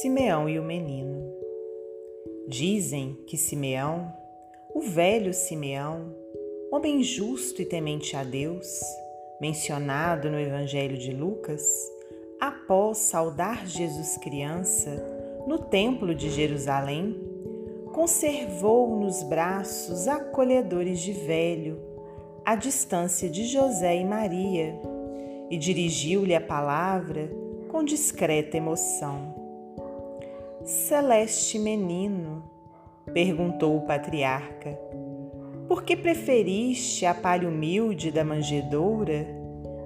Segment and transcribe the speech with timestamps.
[0.00, 1.30] Simeão e o menino.
[2.48, 4.10] Dizem que Simeão,
[4.74, 6.16] o velho Simeão,
[6.72, 8.80] homem justo e temente a Deus,
[9.42, 11.62] mencionado no Evangelho de Lucas,
[12.40, 14.90] após saudar Jesus criança
[15.46, 17.20] no Templo de Jerusalém,
[17.92, 21.78] conservou nos braços acolhedores de velho,
[22.42, 24.80] à distância de José e Maria,
[25.50, 27.30] e dirigiu-lhe a palavra
[27.68, 29.39] com discreta emoção.
[30.62, 32.44] Celeste menino,
[33.14, 34.78] perguntou o patriarca,
[35.66, 39.26] por que preferiste a palha humilde da manjedoura,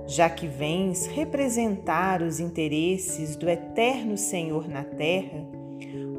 [0.04, 5.46] já que vens representar os interesses do eterno Senhor na terra?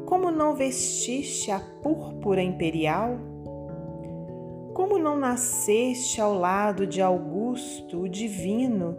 [0.06, 3.18] Como não vestiste a púrpura imperial?
[4.72, 8.96] Como não nasceste ao lado de Augusto, o divino,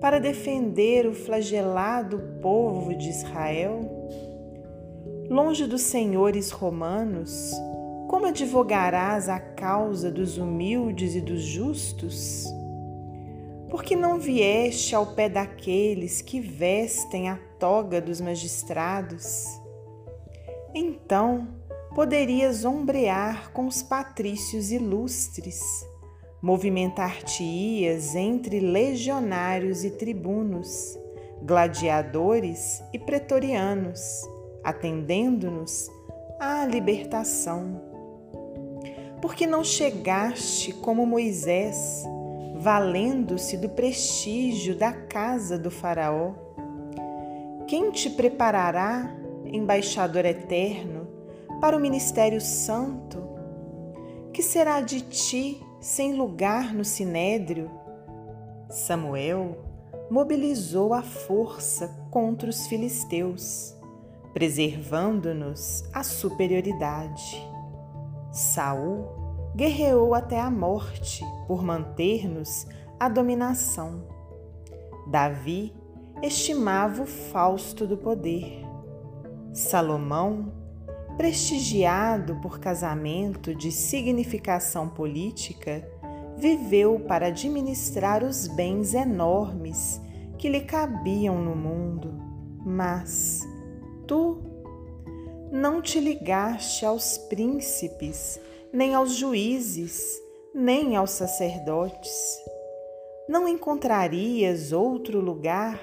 [0.00, 3.80] para defender o flagelado povo de Israel?
[5.28, 7.50] Longe dos senhores romanos,
[8.08, 12.44] como advogarás a causa dos humildes e dos justos?
[13.68, 19.46] Porque não vieste ao pé daqueles que vestem a toga dos magistrados?
[20.72, 21.48] Então
[21.92, 25.60] poderias ombrear com os patrícios ilustres,
[26.40, 30.96] movimentar-te-ias entre legionários e tribunos,
[31.42, 34.35] gladiadores e pretorianos
[34.66, 35.88] atendendo-nos
[36.40, 37.80] à libertação.
[39.22, 42.02] Porque não chegaste como Moisés,
[42.56, 46.34] valendo-se do prestígio da casa do Faraó?
[47.68, 51.06] Quem te preparará, embaixador eterno,
[51.60, 53.22] para o ministério santo?
[54.32, 57.70] Que será de ti sem lugar no sinédrio?
[58.68, 59.58] Samuel
[60.10, 63.75] mobilizou a força contra os filisteus
[64.36, 67.42] preservando-nos a superioridade.
[68.30, 69.08] Saul
[69.56, 72.66] guerreou até a morte por manter-nos
[73.00, 74.02] a dominação.
[75.06, 75.72] Davi
[76.22, 78.62] estimava o Fausto do poder.
[79.54, 80.52] Salomão,
[81.16, 85.82] prestigiado por casamento de significação política,
[86.36, 89.98] viveu para administrar os bens enormes
[90.36, 92.12] que lhe cabiam no mundo,
[92.66, 93.55] mas
[94.06, 94.38] tu
[95.50, 98.40] não te ligaste aos príncipes,
[98.72, 100.20] nem aos juízes,
[100.54, 102.38] nem aos sacerdotes.
[103.28, 105.80] Não encontrarias outro lugar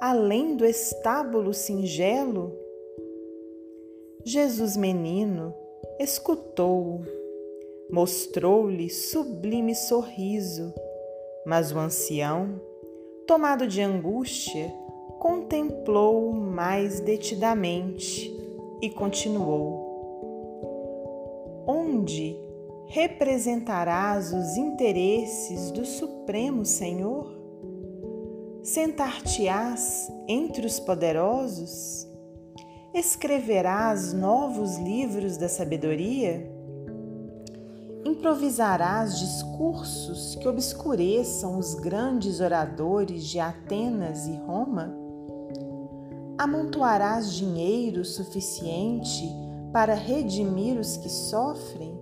[0.00, 2.56] além do estábulo singelo?
[4.24, 5.54] Jesus menino
[5.98, 7.02] escutou-o,
[7.90, 10.72] mostrou-lhe sublime sorriso,
[11.44, 12.60] mas o ancião,
[13.26, 14.72] tomado de angústia,
[15.18, 18.32] contemplou mais detidamente
[18.80, 19.86] e continuou:
[21.66, 22.36] Onde
[22.86, 27.36] representarás os interesses do Supremo Senhor?
[28.62, 32.06] Sentar-te-ás entre os poderosos?
[32.94, 36.50] Escreverás novos livros da sabedoria?
[38.04, 45.07] Improvisarás discursos que obscureçam os grandes oradores de Atenas e Roma?
[46.38, 49.28] Amontoarás dinheiro suficiente
[49.72, 52.00] para redimir os que sofrem?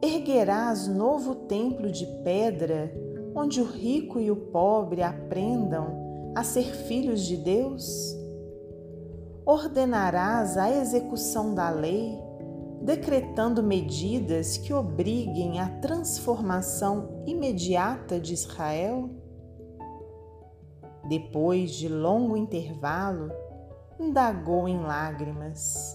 [0.00, 2.94] Erguerás novo templo de pedra,
[3.34, 8.16] onde o rico e o pobre aprendam a ser filhos de Deus?
[9.44, 12.16] Ordenarás a execução da lei,
[12.80, 19.23] decretando medidas que obriguem à transformação imediata de Israel?
[21.06, 23.30] Depois de longo intervalo,
[23.98, 25.94] indagou em lágrimas: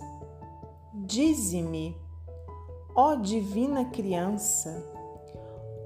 [0.93, 1.95] Dize-me,
[2.95, 4.83] ó divina criança,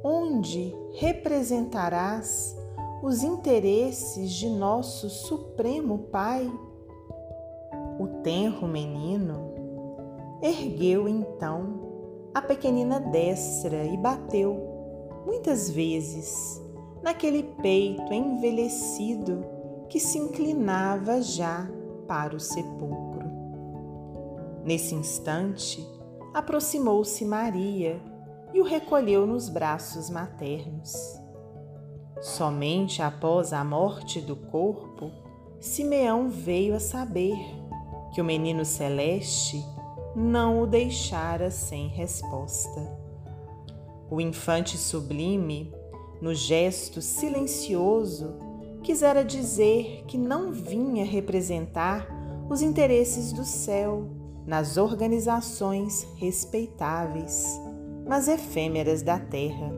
[0.03, 2.55] onde representarás
[3.01, 6.51] os interesses de nosso Supremo Pai?
[7.99, 9.53] O tenro menino
[10.41, 14.57] ergueu então a pequenina destra e bateu
[15.25, 16.62] muitas vezes
[17.03, 19.45] naquele peito envelhecido
[19.89, 21.69] que se inclinava já
[22.07, 23.29] para o sepulcro.
[24.63, 25.85] Nesse instante,
[26.33, 28.01] aproximou-se Maria
[28.53, 30.93] e o recolheu nos braços maternos.
[32.21, 35.11] Somente após a morte do corpo,
[35.59, 37.37] Simeão veio a saber
[38.13, 39.63] que o menino celeste
[40.15, 42.97] não o deixara sem resposta.
[44.09, 45.73] O infante sublime
[46.23, 48.33] no gesto silencioso,
[48.81, 52.07] quisera dizer que não vinha representar
[52.49, 54.07] os interesses do céu
[54.47, 57.45] nas organizações respeitáveis,
[58.07, 59.69] mas efêmeras da terra.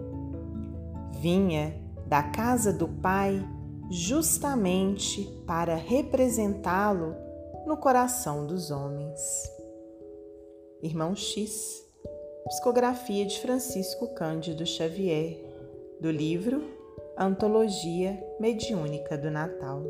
[1.13, 3.43] Vinha da casa do Pai
[3.89, 7.15] justamente para representá-lo
[7.65, 9.19] no coração dos homens.
[10.83, 11.83] Irmão X,
[12.49, 15.54] psicografia de Francisco Cândido Xavier,
[15.99, 16.61] do livro
[17.17, 19.83] Antologia Mediúnica do Natal.